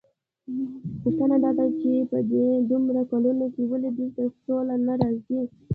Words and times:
پوښتنه 1.01 1.35
داده 1.45 1.65
چې 1.81 1.91
په 2.11 2.17
دې 2.31 2.47
دومره 2.69 3.01
کلونو 3.11 3.45
کې 3.53 3.63
ولې 3.71 3.89
دلته 3.97 4.21
سوله 4.43 4.75
نه 4.87 4.93
راځي؟ 5.01 5.41